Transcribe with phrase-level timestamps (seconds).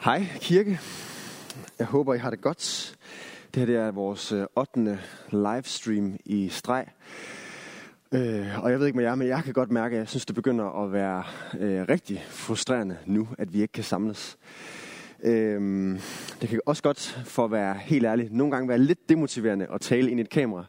[0.00, 0.80] Hej kirke.
[1.78, 2.94] Jeg håber, I har det godt.
[3.54, 4.98] Det her det er vores øh, 8.
[5.30, 6.86] livestream i streg.
[8.12, 10.26] Øh, og jeg ved ikke med jer, men jeg kan godt mærke, at jeg synes,
[10.26, 11.24] det begynder at være
[11.60, 14.38] øh, rigtig frustrerende nu, at vi ikke kan samles.
[15.24, 15.98] Øh,
[16.40, 19.80] det kan også godt, for at være helt ærlig, nogle gange være lidt demotiverende at
[19.80, 20.64] tale ind i et kamera.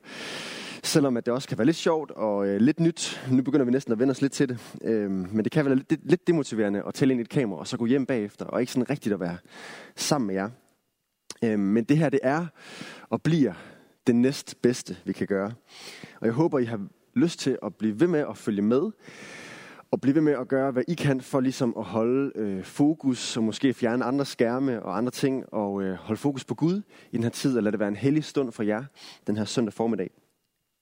[0.89, 3.21] Selvom at det også kan være lidt sjovt og øh, lidt nyt.
[3.31, 4.77] Nu begynder vi næsten at vende os lidt til det.
[4.83, 7.67] Øh, men det kan være lidt, lidt demotiverende at tælle ind i et kamera, og
[7.67, 9.37] så gå hjem bagefter, og ikke sådan rigtigt at være
[9.95, 10.49] sammen med jer.
[11.43, 12.45] Øh, men det her, det er
[13.09, 13.53] og bliver
[14.07, 15.51] det næst bedste, vi kan gøre.
[16.19, 18.91] Og jeg håber, I har lyst til at blive ved med at følge med,
[19.91, 23.37] og blive ved med at gøre, hvad I kan for ligesom at holde øh, fokus,
[23.37, 27.15] og måske fjerne andre skærme og andre ting, og øh, holde fokus på Gud i
[27.15, 28.83] den her tid, og lade det være en hellig stund for jer
[29.27, 30.11] den her søndag formiddag.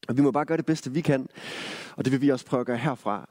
[0.07, 1.27] Og vi må bare gøre det bedste, vi kan.
[1.95, 3.29] Og det vil vi også prøve at gøre herfra.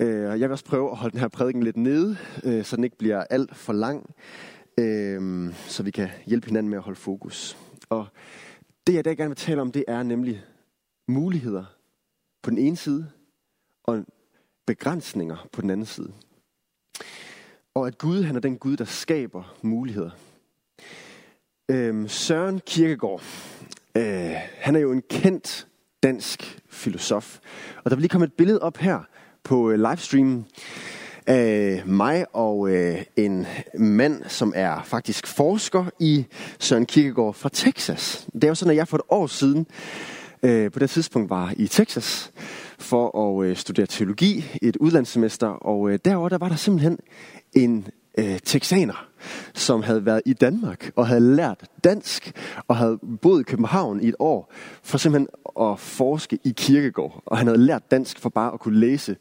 [0.00, 2.84] Øh, jeg vil også prøve at holde den her prædiken lidt nede, øh, så den
[2.84, 4.14] ikke bliver alt for lang.
[4.78, 7.56] Øh, så vi kan hjælpe hinanden med at holde fokus.
[7.88, 8.06] Og
[8.86, 10.44] det, jeg i dag gerne vil tale om, det er nemlig
[11.08, 11.64] muligheder
[12.42, 13.10] på den ene side,
[13.84, 14.04] og
[14.66, 16.12] begrænsninger på den anden side.
[17.74, 20.10] Og at Gud, han er den Gud, der skaber muligheder.
[21.68, 23.22] Øh, Søren Kierkegaard,
[23.96, 25.68] øh, han er jo en kendt
[26.02, 27.38] dansk filosof.
[27.84, 29.00] Og der vil lige komme et billede op her
[29.44, 30.46] på øh, livestreamen
[31.26, 33.46] af mig og øh, en
[33.78, 36.26] mand, som er faktisk forsker i
[36.58, 38.26] Søren Kierkegaard fra Texas.
[38.34, 39.66] Det er jo sådan, at jeg for et år siden
[40.42, 42.32] øh, på det tidspunkt var i Texas
[42.78, 46.98] for at øh, studere teologi i et udlandssemester, og øh, derover der var der simpelthen
[47.52, 49.08] en øh, texaner,
[49.54, 52.32] som havde været i Danmark og havde lært dansk
[52.68, 55.28] og havde boet i København i et år for simpelthen
[55.60, 57.22] at forske i kirkegård.
[57.26, 59.16] Og han havde lært dansk for bare at kunne læse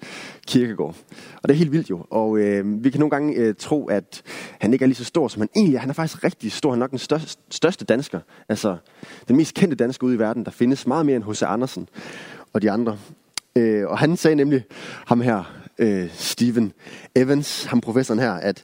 [0.48, 0.96] kirkegård.
[1.44, 2.06] Og det er helt vildt jo.
[2.10, 4.22] Og øh, vi kan nogle gange øh, tro, at
[4.60, 5.80] han ikke er lige så stor, som han egentlig er.
[5.80, 6.70] Han er faktisk rigtig stor.
[6.70, 8.20] Han er nok den største, største dansker.
[8.50, 8.78] Altså
[9.28, 10.46] den mest kendte dansker ude i verden.
[10.46, 11.44] Der findes meget mere end H.C.
[11.44, 11.90] Andersen
[12.54, 12.98] og de andre.
[13.56, 14.64] Øh, og han sagde nemlig,
[15.06, 16.74] ham her, øh, Steven
[17.16, 18.64] Evans, ham professoren her, at,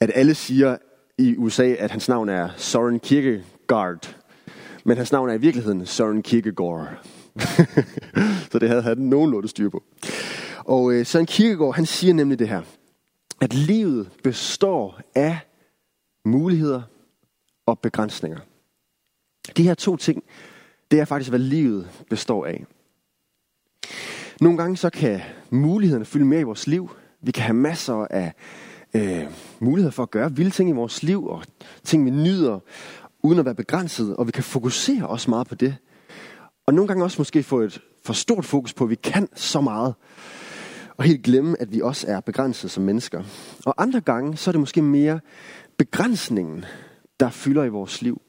[0.00, 0.76] at alle siger
[1.18, 4.16] i USA, at hans navn er Søren Kierkegaard.
[4.84, 6.88] Men hans navn er i virkeligheden Søren Kierkegaard.
[8.50, 9.82] så det havde han nogenlunde styr på.
[10.64, 12.62] Og øh, Søren Kierkegaard, han siger nemlig det her,
[13.40, 15.38] at livet består af
[16.24, 16.82] muligheder
[17.66, 18.38] og begrænsninger.
[19.56, 20.24] De her to ting,
[20.90, 22.64] det er faktisk, hvad livet består af.
[24.40, 25.20] Nogle gange så kan
[25.50, 26.90] mulighederne fylde mere i vores liv.
[27.22, 28.32] Vi kan have masser af
[28.94, 29.24] øh,
[29.58, 31.44] muligheder for at gøre vilde ting i vores liv, og
[31.84, 32.58] ting vi nyder,
[33.22, 35.76] uden at være begrænset, og vi kan fokusere også meget på det.
[36.66, 39.60] Og nogle gange også måske få et for stort fokus på, at vi kan så
[39.60, 39.94] meget,
[40.96, 43.22] og helt glemme, at vi også er begrænset som mennesker.
[43.66, 45.20] Og andre gange, så er det måske mere
[45.76, 46.64] begrænsningen,
[47.20, 48.20] der fylder i vores liv.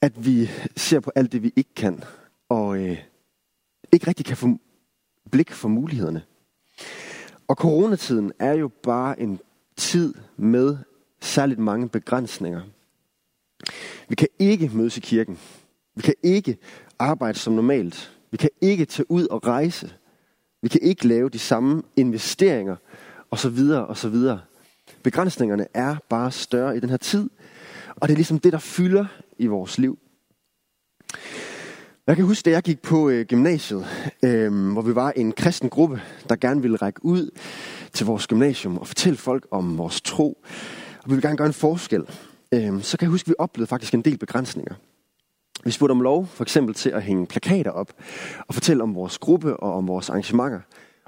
[0.00, 2.04] At vi ser på alt det, vi ikke kan,
[2.48, 2.98] og øh,
[3.92, 4.58] ikke rigtig kan få
[5.32, 6.22] blik for mulighederne.
[7.48, 9.40] Og coronatiden er jo bare en
[9.76, 10.76] tid med
[11.20, 12.62] særligt mange begrænsninger.
[14.08, 15.38] Vi kan ikke mødes i kirken.
[15.94, 16.58] Vi kan ikke
[16.98, 18.18] arbejde som normalt.
[18.30, 19.94] Vi kan ikke tage ud og rejse.
[20.62, 22.76] Vi kan ikke lave de samme investeringer
[23.30, 24.40] og så videre og så videre.
[25.02, 27.30] Begrænsningerne er bare større i den her tid,
[27.96, 29.06] og det er ligesom det, der fylder
[29.38, 29.98] i vores liv.
[32.06, 33.86] Jeg kan huske, da jeg gik på øh, gymnasiet,
[34.24, 37.30] øh, hvor vi var en kristen gruppe, der gerne ville række ud
[37.92, 40.38] til vores gymnasium og fortælle folk om vores tro.
[40.98, 42.04] Og vi ville gerne gøre en forskel.
[42.54, 44.74] Øh, så kan jeg huske, at vi oplevede faktisk en del begrænsninger.
[45.64, 47.92] Vi spurgte om lov, for eksempel til at hænge plakater op
[48.48, 50.60] og fortælle om vores gruppe og om vores arrangementer.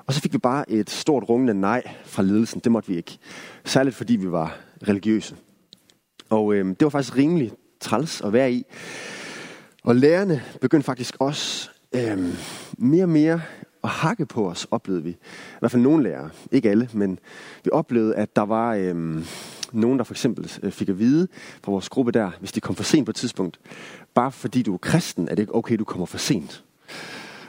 [0.06, 2.60] Og så fik vi bare et stort rungende nej fra ledelsen.
[2.60, 3.18] Det måtte vi ikke.
[3.64, 4.56] Særligt fordi vi var
[4.88, 5.36] religiøse.
[6.30, 8.64] Og øh, det var faktisk rimelig træls at være i.
[9.84, 12.18] Og lærerne begyndte faktisk også øh,
[12.78, 13.40] mere og mere
[13.84, 15.10] at hakke på os, oplevede vi.
[15.10, 17.18] I hvert fald nogle lærere, ikke alle, men
[17.64, 19.24] vi oplevede, at der var øh,
[19.72, 21.28] nogen, der for eksempel øh, fik at vide
[21.62, 23.60] fra vores gruppe der, hvis de kom for sent på et tidspunkt,
[24.14, 26.64] bare fordi du er kristen, er det ikke okay, du kommer for sent.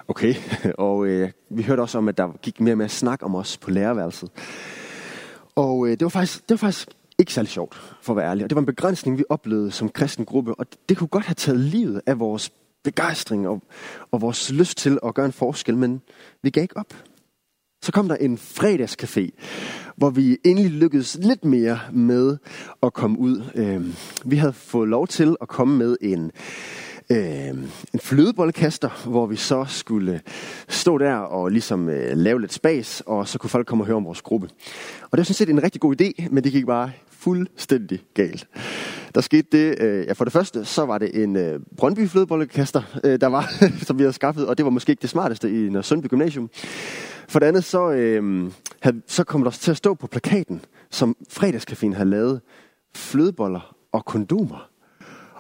[0.07, 0.35] Okay,
[0.77, 3.57] og øh, vi hørte også om, at der gik mere og mere snak om os
[3.57, 4.29] på lærerværelset.
[5.55, 6.89] Og øh, det, var faktisk, det var faktisk
[7.19, 8.43] ikke særlig sjovt, for at være ærlig.
[8.43, 11.35] Og det var en begrænsning, vi oplevede som kristen gruppe, og det kunne godt have
[11.35, 12.51] taget livet af vores
[12.83, 13.61] begejstring og,
[14.11, 16.01] og vores lyst til at gøre en forskel, men
[16.43, 16.93] vi gav ikke op.
[17.81, 19.29] Så kom der en fredagscafé,
[19.95, 22.37] hvor vi endelig lykkedes lidt mere med
[22.83, 23.43] at komme ud.
[23.55, 23.93] Øhm,
[24.25, 26.31] vi havde fået lov til at komme med en,
[27.09, 27.49] øh,
[27.93, 30.21] en flødebollekaster, hvor vi så skulle
[30.67, 33.97] stå der og ligesom øh, lave lidt spas, og så kunne folk komme og høre
[33.97, 34.47] om vores gruppe.
[35.01, 38.47] Og det var sådan set en rigtig god idé, men det gik bare fuldstændig galt.
[39.15, 42.81] Der skete det, øh, ja for det første, så var det en øh, Brøndby flødebollekaster,
[43.03, 43.53] øh, der var,
[43.87, 46.49] som vi havde skaffet, og det var måske ikke det smarteste i Sundby Gymnasium.
[47.27, 50.61] For det andet, så, øh, havde, så kom der til at stå på plakaten,
[50.91, 52.41] som fredagscaféen havde lavet,
[52.95, 54.69] flødeboller og kondomer.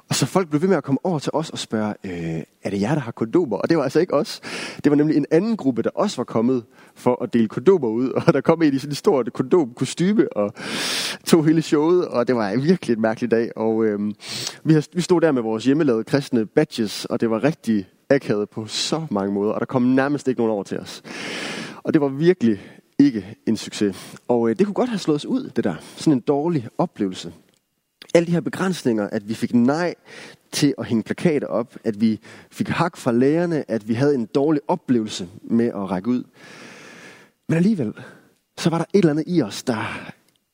[0.09, 2.69] Og så folk blev ved med at komme over til os og spørge, øh, er
[2.69, 3.57] det jer, der har kondomer?
[3.57, 4.41] Og det var altså ikke os.
[4.83, 6.63] Det var nemlig en anden gruppe, der også var kommet
[6.95, 8.09] for at dele kondomer ud.
[8.27, 10.53] Og der kom en i sådan en stor kondomkostyme og
[11.25, 12.07] tog hele showet.
[12.07, 13.51] Og det var virkelig en mærkelig dag.
[13.55, 13.99] Og øh,
[14.63, 18.49] vi, har, vi stod der med vores hjemmelavede kristne badges, og det var rigtig akavet
[18.49, 19.53] på så mange måder.
[19.53, 21.01] Og der kom nærmest ikke nogen over til os.
[21.83, 22.61] Og det var virkelig
[22.99, 24.15] ikke en succes.
[24.27, 25.75] Og øh, det kunne godt have slået os ud, det der.
[25.95, 27.33] Sådan en dårlig oplevelse
[28.15, 29.95] alle de her begrænsninger, at vi fik nej
[30.51, 32.19] til at hænge plakater op, at vi
[32.51, 36.23] fik hak fra lærerne, at vi havde en dårlig oplevelse med at række ud.
[37.49, 37.93] Men alligevel,
[38.57, 40.11] så var der et eller andet i os, der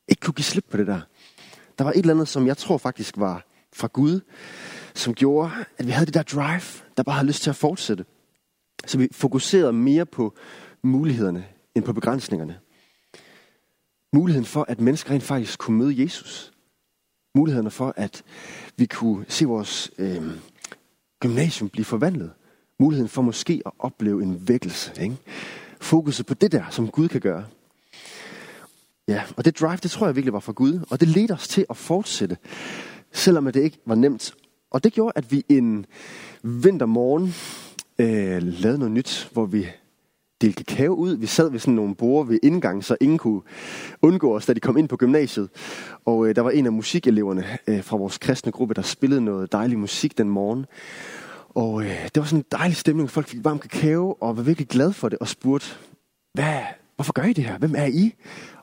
[0.08, 1.02] ikke kunne give slip på det der.
[1.78, 4.19] Der var et eller andet, som jeg tror faktisk var fra Gud,
[4.94, 8.06] som gjorde, at vi havde det der drive, der bare havde lyst til at fortsætte.
[8.86, 10.34] Så vi fokuserede mere på
[10.81, 12.60] mulighederne, end på begrænsningerne.
[14.13, 16.50] Muligheden for, at mennesker rent faktisk kunne møde Jesus
[17.36, 18.24] mulighederne for, at
[18.78, 20.24] vi kunne se vores øh,
[21.19, 22.31] gymnasium blive forvandlet.
[22.80, 24.92] Muligheden for måske at opleve en vækkelse.
[25.01, 25.18] Ikke?
[25.81, 27.45] Fokuset på det der, som Gud kan gøre.
[29.07, 30.80] Ja, og det drive, det tror jeg virkelig var fra Gud.
[30.89, 32.38] Og det ledte os til at fortsætte,
[33.12, 34.34] selvom det ikke var nemt.
[34.72, 35.86] Og det gjorde, at vi en
[36.44, 37.34] vintermorgen
[38.00, 39.68] øh, lavede noget nyt, hvor vi
[40.42, 41.16] dele kakao ud.
[41.16, 43.42] Vi sad ved sådan nogle borde ved indgang, så ingen kunne
[44.02, 45.50] undgå os, da de kom ind på gymnasiet.
[46.06, 49.52] Og øh, der var en af musikeleverne øh, fra vores kristne gruppe, der spillede noget
[49.52, 50.66] dejlig musik den morgen.
[51.50, 53.10] Og øh, det var sådan en dejlig stemning.
[53.10, 55.68] Folk fik varm kakao og var virkelig glade for det og spurgte,
[56.34, 56.60] hvad,
[56.96, 57.58] hvorfor gør I det her?
[57.58, 58.14] Hvem er I?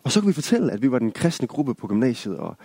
[0.03, 2.37] Og så kunne vi fortælle, at vi var den kristne gruppe på gymnasiet.
[2.37, 2.57] Og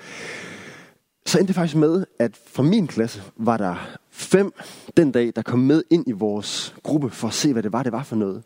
[1.26, 3.76] så endte det faktisk med, at fra min klasse var der
[4.12, 4.54] fem
[4.98, 7.84] den dag, der kom med ind i vores gruppe for at se, hvad det var,
[7.84, 8.44] det var for noget.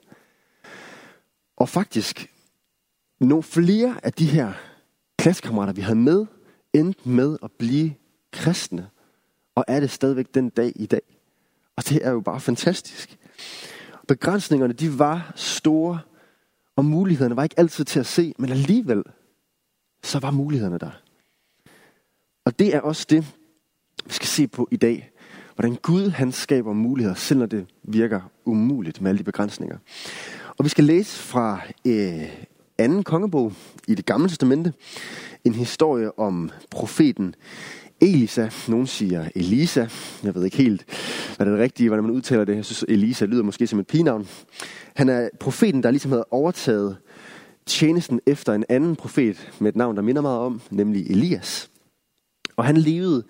[1.57, 2.33] Og faktisk,
[3.19, 4.53] nogle flere af de her
[5.17, 6.25] klassekammerater, vi havde med,
[6.73, 7.93] endte med at blive
[8.31, 8.89] kristne.
[9.55, 11.01] Og er det stadigvæk den dag i dag.
[11.75, 13.17] Og det er jo bare fantastisk.
[14.07, 15.99] Begrænsningerne, de var store,
[16.75, 19.03] og mulighederne var ikke altid til at se, men alligevel,
[20.03, 20.91] så var mulighederne der.
[22.45, 23.35] Og det er også det,
[24.05, 25.11] vi skal se på i dag.
[25.55, 29.77] Hvordan Gud han skaber muligheder, selv når det virker umuligt med alle de begrænsninger.
[30.57, 32.29] Og vi skal læse fra øh,
[32.77, 33.53] anden kongebog
[33.87, 34.73] i det gamle testamente.
[35.43, 37.35] En historie om profeten
[38.01, 38.49] Elisa.
[38.67, 39.87] Nogle siger Elisa.
[40.23, 40.85] Jeg ved ikke helt,
[41.35, 42.55] hvad det er det rigtige, hvordan man udtaler det.
[42.55, 44.27] Jeg synes, Elisa lyder måske som et pigenavn.
[44.95, 46.97] Han er profeten, der ligesom havde overtaget
[47.65, 51.69] tjenesten efter en anden profet med et navn, der minder meget om, nemlig Elias.
[52.55, 53.23] Og han levede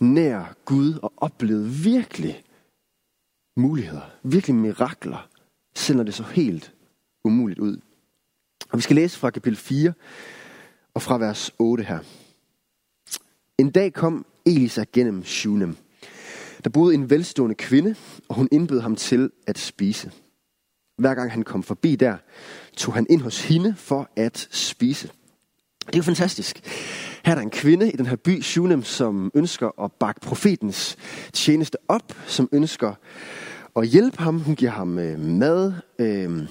[0.00, 2.42] nær Gud og oplevede virkelig
[3.56, 5.28] muligheder, virkelig mirakler
[5.82, 6.72] selv når det så helt
[7.24, 7.76] umuligt ud.
[8.70, 9.92] Og vi skal læse fra kapitel 4
[10.94, 11.98] og fra vers 8 her.
[13.58, 15.76] En dag kom Elisa gennem Shunem.
[16.64, 17.94] Der boede en velstående kvinde,
[18.28, 20.12] og hun indbød ham til at spise.
[20.98, 22.16] Hver gang han kom forbi der,
[22.76, 25.10] tog han ind hos hende for at spise.
[25.86, 26.60] Det er jo fantastisk.
[27.24, 30.96] Her er der en kvinde i den her by, Shunem, som ønsker at bakke profetens
[31.32, 32.94] tjeneste op, som ønsker
[33.76, 34.40] at hjælpe ham.
[34.40, 36.48] Hun giver ham øh, mad, øh,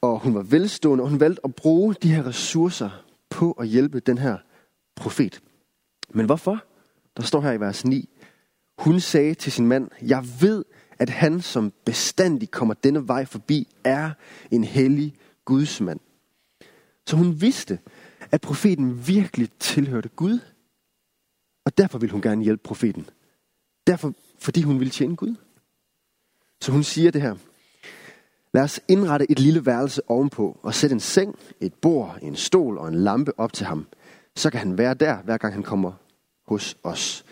[0.00, 4.00] og hun var velstående, og hun valgte at bruge de her ressourcer på at hjælpe
[4.00, 4.36] den her
[4.96, 5.40] profet.
[6.10, 6.64] Men hvorfor?
[7.16, 8.08] Der står her i vers 9.
[8.78, 10.64] Hun sagde til sin mand, jeg ved,
[10.98, 14.10] at han, som bestandig kommer denne vej forbi, er
[14.50, 16.00] en hellig gudsmand.
[17.06, 17.78] Så hun vidste,
[18.30, 20.38] at profeten virkelig tilhørte Gud.
[21.64, 23.10] Og derfor ville hun gerne hjælpe profeten.
[23.86, 25.34] Derfor, fordi hun ville tjene Gud.
[26.62, 27.34] Så hun siger det her.
[28.54, 32.78] Lad os indrette et lille værelse ovenpå og sætte en seng, et bord, en stol
[32.78, 33.86] og en lampe op til ham.
[34.36, 35.92] Så kan han være der, hver gang han kommer
[36.46, 37.24] hos os.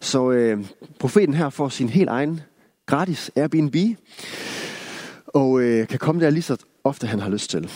[0.00, 0.66] Så øh,
[0.98, 2.40] profeten her får sin helt egen
[2.86, 3.76] gratis Airbnb,
[5.26, 7.70] og øh, kan komme der lige så ofte han har lyst til.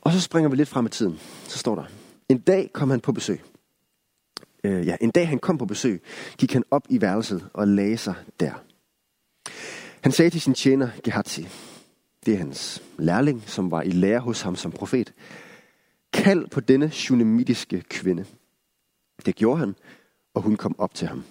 [0.00, 1.18] Og så springer vi lidt frem i tiden.
[1.48, 1.84] Så står der,
[2.28, 3.40] en dag kom han på besøg.
[4.64, 6.02] Øh, ja, en dag han kom på besøg,
[6.38, 8.65] gik han op i værelset og lagde sig der.
[10.06, 11.48] Han sagde til sin tjener Gehazi,
[12.26, 15.12] det er hans lærling, som var i lære hos ham som profet,
[16.12, 18.24] kald på denne shunemitiske kvinde.
[19.26, 19.74] Det gjorde han,
[20.34, 21.24] og hun kom op til ham.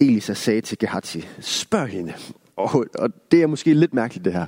[0.00, 2.14] Elisa sagde til Gehazi, spørg hende,
[2.58, 4.46] og, og det er måske lidt mærkeligt det her.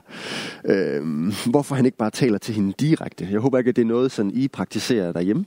[0.64, 3.28] Øh, hvorfor han ikke bare taler til hende direkte.
[3.30, 5.44] Jeg håber ikke, at det er noget, sådan I praktiserer derhjemme.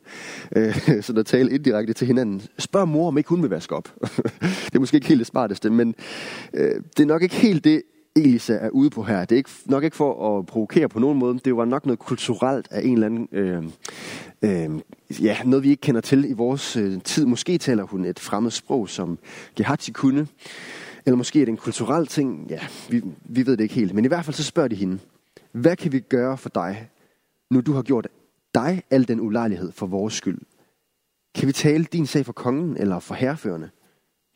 [0.56, 2.42] Øh, sådan at tale indirekte til hinanden.
[2.60, 3.90] Spørg mor, om ikke hun vil vaske op.
[4.66, 5.96] det er måske ikke helt det smarteste, men
[6.54, 7.82] øh, det er nok ikke helt det,
[8.16, 9.26] Elisa er ude på her.
[9.26, 11.40] Det er ikke, nok ikke for at provokere på nogen måde.
[11.46, 13.28] Det var nok noget kulturelt af en eller anden...
[13.32, 13.64] Øh,
[14.42, 14.70] øh,
[15.24, 17.26] ja, noget vi ikke kender til i vores øh, tid.
[17.26, 19.18] Måske taler hun et fremmed sprog, som
[19.56, 20.28] Gehazi kunne.
[21.06, 22.48] Eller måske er det en kulturel ting.
[22.50, 23.94] Ja, vi, vi ved det ikke helt.
[23.94, 25.00] Men i hvert fald så spørger de hende.
[25.52, 26.90] Hvad kan vi gøre for dig,
[27.52, 28.08] nu du har gjort
[28.56, 30.40] dig al den ulejlighed for vores skyld?
[31.36, 33.70] Kan vi tale din sag for kongen eller for herreførende?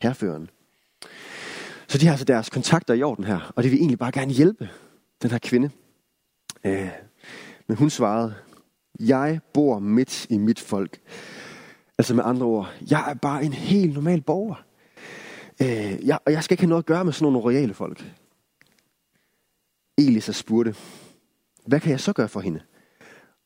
[0.02, 0.50] Herreføren.
[1.88, 4.32] Så de har altså deres kontakter i orden her, og det vil egentlig bare gerne
[4.32, 4.68] hjælpe
[5.22, 5.70] den her kvinde.
[6.64, 6.88] Øh,
[7.66, 8.34] men hun svarede,
[9.00, 11.00] jeg bor midt i mit folk.
[11.98, 14.64] Altså med andre ord, jeg er bare en helt normal borger.
[15.62, 18.04] Øh, jeg, og jeg skal ikke have noget at gøre med sådan nogle royale folk.
[19.98, 20.74] Elisa spurgte,
[21.66, 22.60] hvad kan jeg så gøre for hende?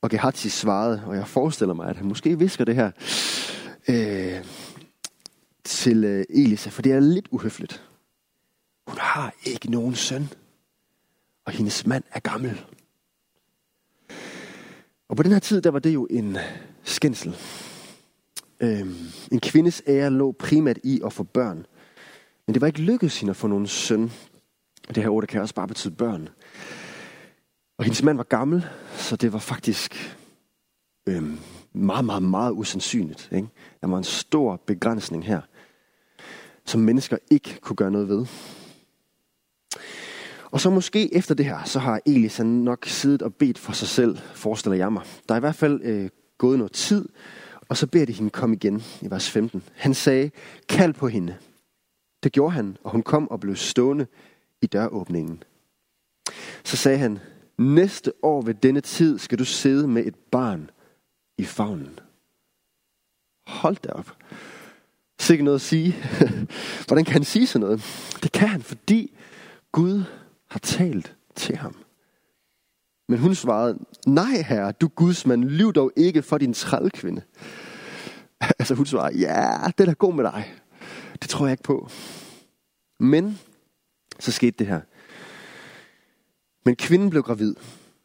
[0.03, 2.91] Og Gehazi svarede, og jeg forestiller mig, at han måske visker det her
[3.89, 4.45] øh,
[5.65, 7.83] til øh, Elisa, for det er lidt uhøfligt.
[8.87, 10.29] Hun har ikke nogen søn,
[11.45, 12.61] og hendes mand er gammel.
[15.09, 16.37] Og på den her tid, der var det jo en
[16.85, 17.37] skændsel.
[18.61, 18.97] Øhm,
[19.33, 21.67] en kvindes ære lå primært i at få børn.
[22.47, 24.13] Men det var ikke lykkedes hende at få nogen søn.
[24.89, 26.29] Det her ord, kan også bare betyde børn.
[27.79, 30.17] Og hendes mand var gammel, så det var faktisk
[31.07, 31.39] øhm,
[31.73, 33.29] meget, meget, meget usandsynligt.
[33.33, 33.49] Ikke?
[33.81, 35.41] Der var en stor begrænsning her,
[36.65, 38.27] som mennesker ikke kunne gøre noget ved.
[40.51, 43.89] Og så måske efter det her, så har Elisa nok siddet og bedt for sig
[43.89, 45.03] selv, forestiller jeg mig.
[45.29, 47.09] Der er i hvert fald øh, gået noget tid,
[47.69, 49.63] og så beder de hende komme igen i vers 15.
[49.75, 50.31] Han sagde,
[50.69, 51.37] kald på hende.
[52.23, 54.07] Det gjorde han, og hun kom og blev stående
[54.63, 55.43] i døråbningen.
[56.65, 57.19] Så sagde han,
[57.59, 60.71] næste år ved denne tid skal du sidde med et barn
[61.39, 61.99] i favnen.
[63.47, 64.17] Hold da op.
[65.21, 65.95] Sikkert noget at sige.
[66.87, 67.83] Hvordan kan han sige sådan noget?
[68.23, 69.17] Det kan han, fordi
[69.73, 70.03] Gud
[70.49, 71.77] har talt til ham.
[73.09, 77.23] Men hun svarede, nej herre, du Guds mand, lyv dog ikke for din trælkvinde.
[78.59, 80.55] Altså hun svarede, ja, det er da god med dig.
[81.23, 81.89] Det tror jeg ikke på.
[83.01, 83.39] Men
[84.19, 84.81] så skete det her.
[86.65, 87.55] Men kvinden blev gravid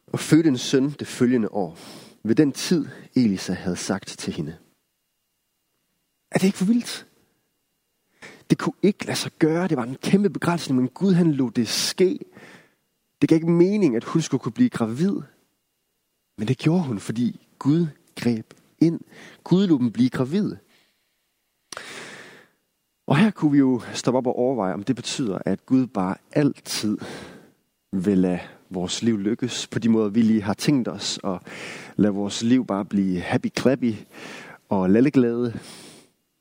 [0.06, 1.78] og fødte en søn det følgende år,
[2.22, 4.56] ved den tid Elisa havde sagt til hende.
[6.30, 7.06] Er det ikke for vildt?
[8.50, 9.68] Det kunne ikke lade sig gøre.
[9.68, 12.18] Det var en kæmpe begrænsning, men Gud han lod det ske.
[13.20, 15.16] Det gav ikke mening, at hun skulle kunne blive gravid.
[16.38, 19.00] Men det gjorde hun, fordi Gud greb ind.
[19.44, 20.56] Gud lod dem blive gravid.
[23.08, 26.16] Og her kunne vi jo stoppe op og overveje, om det betyder, at Gud bare
[26.32, 26.98] altid
[27.92, 31.40] vil lade vores liv lykkes på de måder, vi lige har tænkt os, og
[31.96, 33.94] lade vores liv bare blive happy-clappy
[34.68, 35.58] og lalleglade.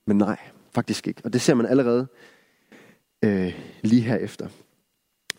[0.08, 0.38] Men nej,
[0.72, 1.22] faktisk ikke.
[1.24, 2.08] Og det ser man allerede
[3.24, 4.48] øh, lige herefter,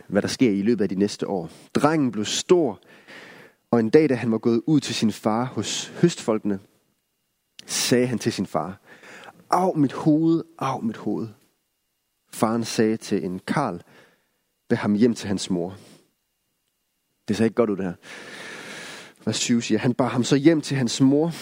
[0.06, 1.50] hvad der sker i løbet af de næste år.
[1.74, 2.80] Drengen blev stor,
[3.70, 6.58] og en dag, da han var gået ud til sin far hos høstfolkene,
[7.66, 8.80] sagde han til sin far,
[9.50, 11.28] af mit hoved, af mit hoved.
[12.30, 13.82] Faren sagde til en Karl,
[14.68, 15.76] bær ham hjem til hans mor.
[17.28, 17.94] Det ser ikke godt ud det her.
[19.24, 21.32] Vers 20 siger, han bar ham så hjem til hans mor,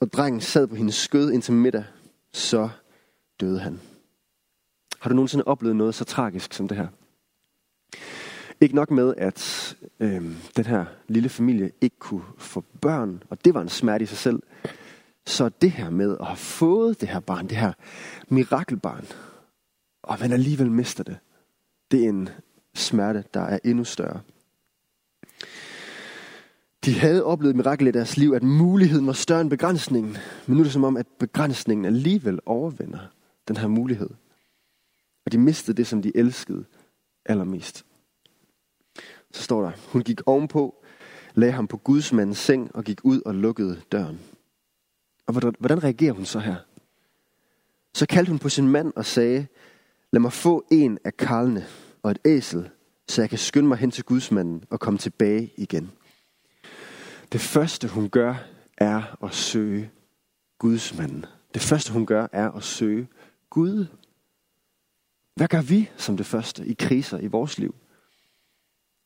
[0.00, 1.84] og drengen sad på hendes skød indtil middag.
[2.32, 2.68] Så
[3.40, 3.80] døde han.
[5.00, 6.88] Har du nogensinde oplevet noget så tragisk som det her?
[8.60, 10.22] Ikke nok med, at øh,
[10.56, 14.18] den her lille familie ikke kunne få børn, og det var en smerte i sig
[14.18, 14.42] selv.
[15.26, 17.72] Så det her med at have fået det her barn, det her
[18.28, 19.06] mirakelbarn,
[20.02, 21.16] og man alligevel mister det,
[21.90, 22.28] det er en
[22.74, 24.20] smerte, der er endnu større.
[26.84, 30.16] De havde oplevet mirakel i deres liv, at muligheden var større end begrænsningen.
[30.46, 32.98] Men nu er det som om, at begrænsningen alligevel overvinder
[33.48, 34.10] den her mulighed.
[35.26, 36.64] Og de mistede det, som de elskede
[37.26, 37.84] allermest.
[39.32, 40.84] Så står der, hun gik ovenpå,
[41.34, 44.20] lagde ham på gudsmandens seng og gik ud og lukkede døren.
[45.26, 46.56] Og hvordan reagerer hun så her?
[47.94, 49.46] Så kaldte hun på sin mand og sagde,
[50.12, 51.66] lad mig få en af karlene
[52.02, 52.70] og et æsel,
[53.08, 55.92] så jeg kan skynde mig hen til gudsmanden og komme tilbage igen.
[57.32, 58.34] Det første hun gør,
[58.78, 59.90] er at søge
[60.58, 61.24] gudsmanden.
[61.54, 63.08] Det første hun gør, er at søge
[63.50, 63.86] Gud.
[65.34, 67.74] Hvad gør vi som det første i kriser i vores liv?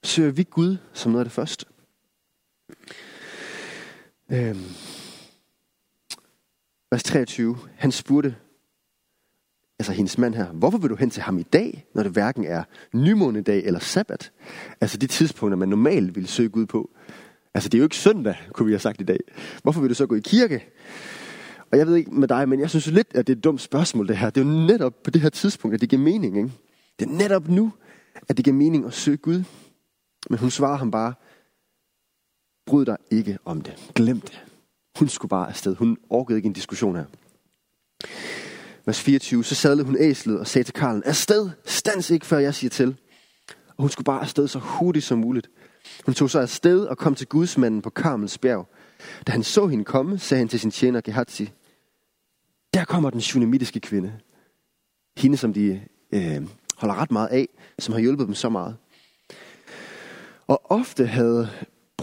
[0.04, 1.66] Søger vi Gud som noget af det første?
[4.30, 4.64] Øhm.
[6.90, 7.56] Vers 23.
[7.76, 8.36] Han spurgte,
[9.78, 12.44] altså hendes mand her, hvorfor vil du hen til ham i dag, når det hverken
[12.44, 14.32] er nymånedag eller sabbat?
[14.80, 16.90] Altså de tidspunkter, man normalt ville søge Gud på.
[17.54, 19.18] Altså det er jo ikke søndag, kunne vi have sagt i dag.
[19.62, 20.64] Hvorfor vil du så gå i kirke?
[21.70, 23.60] Og jeg ved ikke med dig, men jeg synes lidt, at det er et dumt
[23.60, 24.30] spørgsmål det her.
[24.30, 26.36] Det er jo netop på det her tidspunkt, at det giver mening.
[26.36, 26.52] Ikke?
[26.98, 27.72] Det er netop nu,
[28.28, 29.44] at det giver mening at søge Gud.
[30.30, 31.14] Men hun svarer ham bare,
[32.66, 33.92] bryd dig ikke om det.
[33.94, 34.47] Glem det.
[34.98, 35.76] Hun skulle bare afsted.
[35.76, 37.04] Hun orkede ikke en diskussion her.
[38.86, 42.54] Vers 24, så sadlede hun æslet og sagde til Karlen, afsted, stands ikke, før jeg
[42.54, 42.96] siger til.
[43.68, 45.50] Og hun skulle bare afsted så hurtigt som muligt.
[46.06, 48.68] Hun tog sig afsted og kom til gudsmanden på Karmels bjerg.
[49.26, 51.52] Da han så hende komme, sagde han til sin tjener Gehazi,
[52.74, 54.12] der kommer den shunamitiske kvinde.
[55.18, 56.42] Hende, som de øh,
[56.76, 58.76] holder ret meget af, som har hjulpet dem så meget.
[60.46, 61.48] Og ofte havde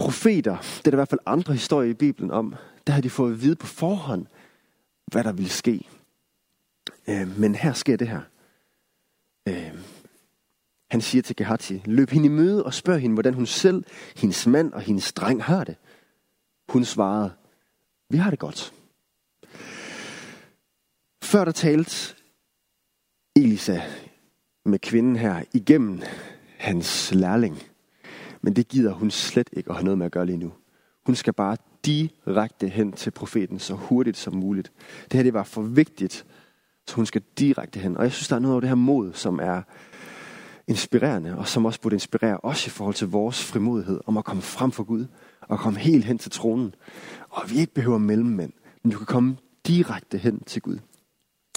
[0.06, 2.54] profeter, det er der i hvert fald andre historier i Bibelen om,
[2.86, 4.26] der havde de fået at vide på forhånd,
[5.12, 5.88] hvad der ville ske.
[7.08, 8.20] Øh, men her sker det her.
[9.48, 9.74] Øh,
[10.90, 13.84] han siger til Gehazi, løb hende i møde og spørg hende, hvordan hun selv,
[14.16, 15.76] hendes mand og hendes dreng har det.
[16.68, 17.32] Hun svarede,
[18.10, 18.72] vi har det godt.
[21.22, 22.14] Før der talte
[23.36, 23.80] Elisa
[24.64, 26.02] med kvinden her igennem
[26.58, 27.62] hans lærling.
[28.46, 30.52] Men det gider hun slet ikke at have noget med at gøre lige nu.
[31.06, 34.72] Hun skal bare direkte hen til profeten så hurtigt som muligt.
[35.04, 36.26] Det her det var for vigtigt,
[36.86, 37.96] så hun skal direkte hen.
[37.96, 39.62] Og jeg synes, der er noget af det her mod, som er
[40.66, 44.42] inspirerende, og som også burde inspirere os i forhold til vores frimodighed om at komme
[44.42, 45.06] frem for Gud,
[45.40, 46.74] og komme helt hen til tronen.
[47.28, 49.36] Og vi ikke behøver mellemmænd, men du kan komme
[49.66, 50.78] direkte hen til Gud.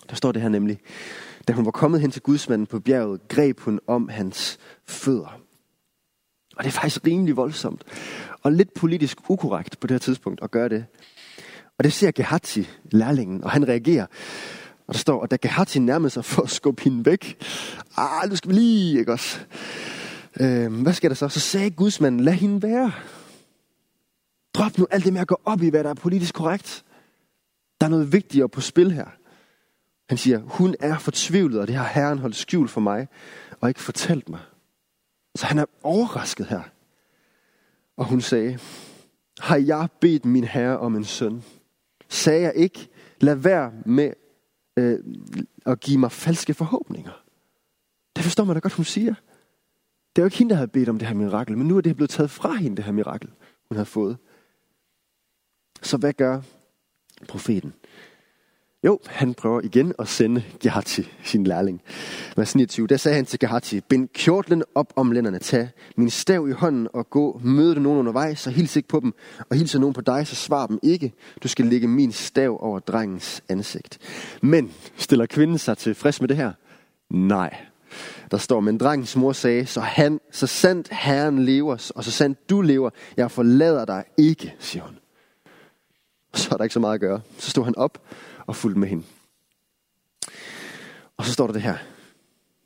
[0.09, 0.79] Der står det her nemlig,
[1.47, 5.48] da hun var kommet hen til gudsmanden på bjerget, greb hun om hans fødder.
[6.59, 7.83] Og det er faktisk rimelig voldsomt.
[8.41, 10.85] Og lidt politisk ukorrekt på det her tidspunkt at gøre det.
[11.77, 14.05] Og det ser Gehazi, lærlingen, og han reagerer.
[14.87, 17.43] Og der står, at da Gehazi nærmede sig for at skubbe hende væk.
[17.97, 19.39] Ah, nu skal vi lige, ikke også?
[20.39, 21.29] Øh, hvad sker der så?
[21.29, 22.91] Så sagde gudsmanden, lad hende være.
[24.53, 26.83] Drop nu alt det med at gå op i, hvad der er politisk korrekt.
[27.81, 29.05] Der er noget vigtigere på spil her.
[30.09, 33.07] Han siger, hun er fortvivlet, og det har Herren holdt skjult for mig,
[33.61, 34.39] og ikke fortalt mig.
[35.39, 36.61] Så han er overrasket her.
[37.97, 38.59] Og hun sagde,
[39.39, 41.43] har jeg bedt min herre om en søn?
[42.09, 42.89] Sagde jeg ikke,
[43.21, 44.13] lad være med
[44.77, 44.99] øh,
[45.65, 47.23] at give mig falske forhåbninger.
[48.15, 49.13] Det forstår man da godt, hun siger.
[50.15, 51.81] Det er jo ikke hende, der havde bedt om det her mirakel, men nu er
[51.81, 53.29] det blevet taget fra hende, det her mirakel,
[53.69, 54.17] hun har fået.
[55.81, 56.41] Så hvad gør
[57.27, 57.73] profeten?
[58.83, 61.81] Jo, han prøver igen at sende Gehati, sin lærling.
[62.37, 66.47] Vers 29, der sagde han til Gehati, bind kjortlen op om lænderne, tag min stav
[66.49, 69.13] i hånden og gå, møde du nogen undervejs, så hils ikke på dem,
[69.49, 71.13] og hilser nogen på dig, så svar dem ikke.
[71.43, 73.99] Du skal lægge min stav over drengens ansigt.
[74.41, 76.51] Men, stiller kvinden sig tilfreds med det her?
[77.09, 77.57] Nej.
[78.31, 82.49] Der står, men drengens mor sagde, så, han, så sandt Herren lever, og så sandt
[82.49, 84.97] du lever, jeg forlader dig ikke, siger hun.
[86.33, 87.21] Så er der ikke så meget at gøre.
[87.37, 88.01] Så stod han op
[88.49, 89.03] og fulgte med hende.
[91.17, 91.77] Og så står der det her.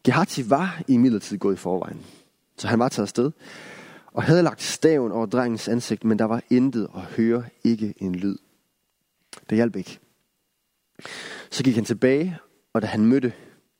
[0.03, 2.05] Gehazi var i midlertid gået i forvejen.
[2.57, 3.31] Så han var taget afsted
[4.07, 8.15] og havde lagt staven over drengens ansigt, men der var intet at høre, ikke en
[8.15, 8.37] lyd.
[9.49, 9.99] Det hjalp ikke.
[11.51, 12.37] Så gik han tilbage,
[12.73, 13.33] og da han mødte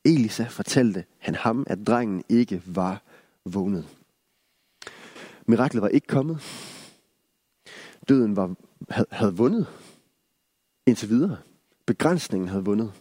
[0.04, 3.02] Elisa, fortalte han ham, at drengen ikke var
[3.44, 3.86] vågnet.
[5.46, 6.40] Miraklet var ikke kommet.
[8.08, 8.54] Døden var,
[9.10, 9.66] havde vundet
[10.86, 11.38] indtil videre.
[11.86, 12.92] Begrænsningen havde vundet.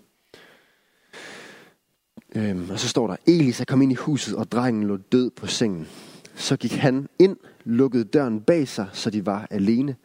[2.36, 5.48] Øhm, og så står der, Elisa kom ind i huset, og drengen lå død på
[5.48, 5.88] sengen.
[6.36, 9.96] Så gik han ind, lukkede døren bag sig, så de var alene,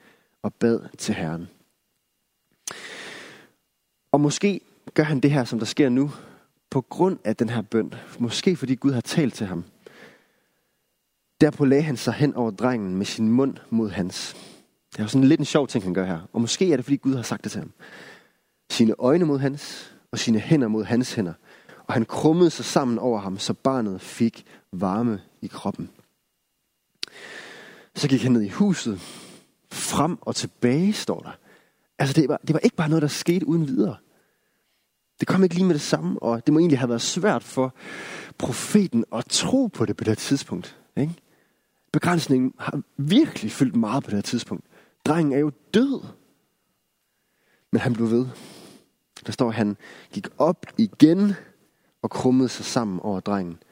[0.43, 1.49] og bad til Herren.
[4.13, 4.61] Og måske
[4.95, 6.11] gør han det her, som der sker nu,
[6.71, 7.95] på grund af den her bøn.
[8.19, 9.65] Måske fordi Gud har talt til ham.
[11.41, 14.37] Derpå lagde han sig hen over drengen med sin mund mod hans.
[14.93, 16.21] Det er jo sådan lidt en sjov ting, han gør her.
[16.33, 17.73] Og måske er det, fordi Gud har sagt det til ham
[18.71, 21.33] sine øjne mod hans, og sine hænder mod hans hænder.
[21.87, 25.91] Og han krummede sig sammen over ham, så barnet fik varme i kroppen.
[27.95, 29.01] Så gik han ned i huset,
[29.73, 31.31] frem og tilbage, står der.
[31.99, 33.97] Altså, det var, det var ikke bare noget, der skete uden videre.
[35.21, 37.75] Det kom ikke lige med det samme, og det må egentlig have været svært for
[38.39, 40.77] profeten at tro på det på det her tidspunkt.
[40.97, 41.15] Ikke?
[41.93, 44.65] Begrænsningen har virkelig fyldt meget på det her tidspunkt.
[45.05, 46.01] Drengen er jo død.
[47.73, 48.27] Men han blev ved.
[49.27, 49.77] Der står, at han
[50.13, 51.33] gik op igen
[52.03, 53.63] og krummede sig sammen over drengen.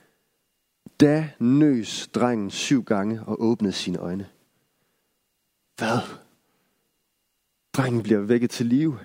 [1.01, 4.29] Da nøs drengen syv gange og åbnede sine øjne.
[5.77, 5.99] Hvad?
[7.73, 8.99] Drengen bliver vækket til live.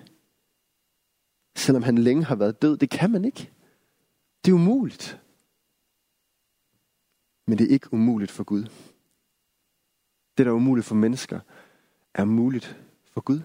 [1.56, 2.77] Selvom han længe har været død.
[2.77, 3.51] Det kan man ikke.
[4.45, 5.21] Det er umuligt.
[7.47, 8.63] Men det er ikke umuligt for Gud.
[10.38, 11.39] Det, der er umuligt for mennesker,
[12.13, 12.77] er muligt
[13.12, 13.41] for Gud.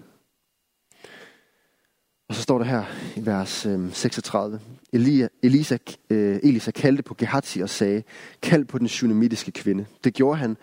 [2.27, 2.83] Og så står der her
[3.15, 4.59] i vers øh, 36.
[4.93, 5.77] Elia, Elisa,
[6.09, 8.03] øh, Elisa kaldte på Gehazi og sagde,
[8.41, 9.85] kald på den synemitiske kvinde.
[10.03, 10.57] Det gjorde han,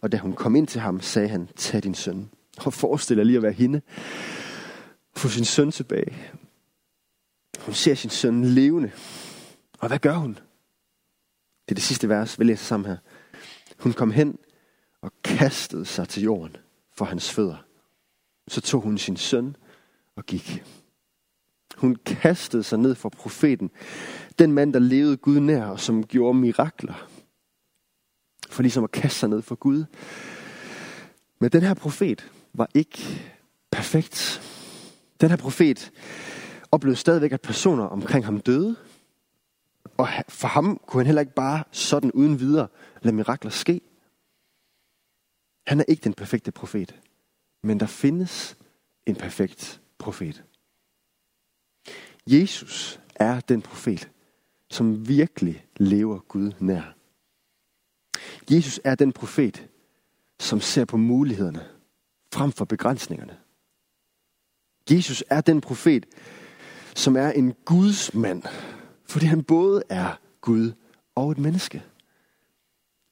[0.00, 2.30] og da hun kom ind til ham, sagde han, tag din søn.
[2.58, 3.80] Og forestil dig lige at være hende.
[5.16, 6.16] Få sin søn tilbage.
[7.60, 8.90] Hun ser sin søn levende.
[9.78, 10.32] Og hvad gør hun?
[11.64, 12.96] Det er det sidste vers, vi læser sammen her.
[13.78, 14.38] Hun kom hen
[15.02, 16.56] og kastede sig til jorden
[16.96, 17.64] for hans fødder.
[18.48, 19.56] Så tog hun sin søn
[20.16, 20.64] og gik.
[21.78, 23.70] Hun kastede sig ned for profeten.
[24.38, 27.08] Den mand, der levede Gud nær og som gjorde mirakler.
[28.50, 29.84] For ligesom at kaste sig ned for Gud.
[31.38, 33.22] Men den her profet var ikke
[33.70, 34.42] perfekt.
[35.20, 35.90] Den her profet
[36.70, 38.76] oplevede stadigvæk, at personer omkring ham døde.
[39.96, 42.68] Og for ham kunne han heller ikke bare sådan uden videre
[43.02, 43.80] lade mirakler ske.
[45.66, 47.00] Han er ikke den perfekte profet.
[47.62, 48.56] Men der findes
[49.06, 50.44] en perfekt profet.
[52.30, 54.10] Jesus er den profet,
[54.70, 56.94] som virkelig lever Gud nær.
[58.50, 59.68] Jesus er den profet,
[60.40, 61.64] som ser på mulighederne
[62.32, 63.36] frem for begrænsningerne.
[64.90, 66.06] Jesus er den profet,
[66.94, 68.42] som er en Guds mand,
[69.04, 70.72] fordi han både er Gud
[71.14, 71.82] og et menneske.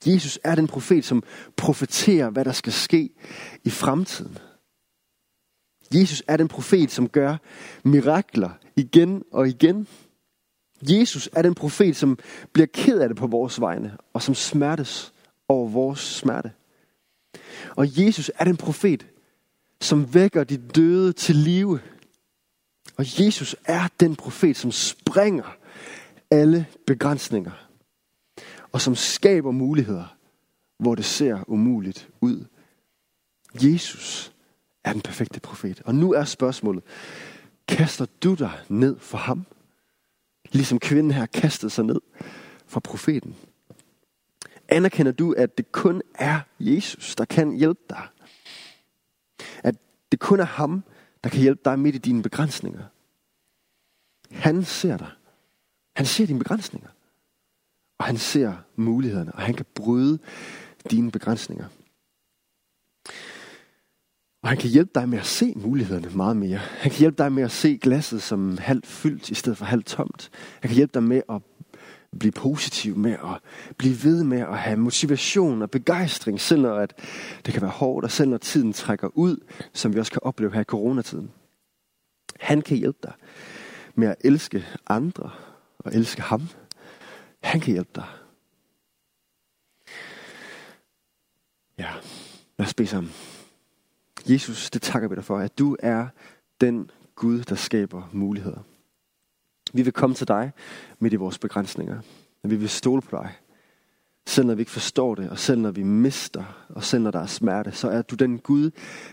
[0.06, 1.22] Jesus er den profet, som
[1.56, 3.10] profeterer, hvad der skal ske
[3.64, 4.38] i fremtiden.
[6.00, 7.36] Jesus er den profet, som gør
[7.84, 9.86] mirakler igen og igen.
[10.82, 12.18] Jesus er den profet, som
[12.52, 15.12] bliver ked af det på vores vegne, og som smertes
[15.48, 16.52] over vores smerte.
[17.76, 19.06] Og Jesus er den profet,
[19.80, 21.80] som vækker de døde til live.
[22.96, 25.56] Og Jesus er den profet, som springer
[26.30, 27.68] alle begrænsninger,
[28.72, 30.16] og som skaber muligheder,
[30.78, 32.44] hvor det ser umuligt ud.
[33.54, 34.35] Jesus
[34.86, 35.82] er den perfekte profet.
[35.84, 36.82] Og nu er spørgsmålet,
[37.68, 39.46] kaster du dig ned for ham?
[40.52, 42.00] Ligesom kvinden her kastede sig ned
[42.66, 43.36] for profeten.
[44.68, 48.06] Anerkender du, at det kun er Jesus, der kan hjælpe dig?
[49.62, 49.74] At
[50.12, 50.84] det kun er ham,
[51.24, 52.84] der kan hjælpe dig midt i dine begrænsninger?
[54.30, 55.10] Han ser dig.
[55.96, 56.88] Han ser dine begrænsninger.
[57.98, 60.18] Og han ser mulighederne, og han kan bryde
[60.90, 61.68] dine begrænsninger.
[64.46, 66.56] Og han kan hjælpe dig med at se mulighederne meget mere.
[66.58, 69.86] Han kan hjælpe dig med at se glasset som halvt fyldt i stedet for halvt
[69.86, 70.30] tomt.
[70.60, 71.42] Han kan hjælpe dig med at
[72.18, 73.40] blive positiv med at
[73.78, 76.94] blive ved med at have motivation og begejstring, selv når at
[77.46, 79.36] det kan være hårdt, og selv når tiden trækker ud,
[79.72, 81.30] som vi også kan opleve her i coronatiden.
[82.40, 83.12] Han kan hjælpe dig
[83.94, 85.30] med at elske andre
[85.78, 86.48] og elske ham.
[87.42, 88.06] Han kan hjælpe dig.
[91.78, 91.90] Ja,
[92.58, 93.12] lad os bede sammen.
[94.28, 96.06] Jesus, det takker vi dig for, at du er
[96.60, 98.60] den Gud, der skaber muligheder.
[99.72, 100.52] Vi vil komme til dig
[100.98, 102.00] midt i vores begrænsninger.
[102.42, 103.32] Og vi vil stole på dig.
[104.26, 107.20] Selv når vi ikke forstår det, og selv når vi mister, og selv når der
[107.20, 108.70] er smerte, så er du den Gud,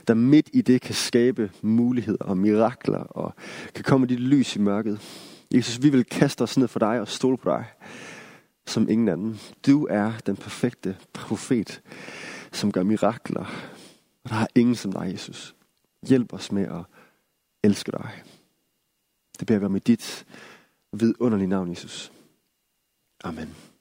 [0.08, 3.34] der midt i det kan skabe muligheder og mirakler, og
[3.76, 5.00] kan komme dit lys i mørket.
[5.54, 7.66] Jesus, vi vil kaste os ned for dig og stole på dig
[8.66, 9.40] som ingen anden.
[9.66, 11.82] Du er den perfekte profet,
[12.52, 13.46] som gør mirakler,
[14.24, 15.56] og der er ingen som dig, Jesus.
[16.08, 16.86] Hjælp os med at
[17.64, 18.24] elske dig.
[19.40, 20.26] Det beder vi om i dit
[20.92, 22.12] vidunderlige navn, Jesus.
[23.24, 23.73] Amen.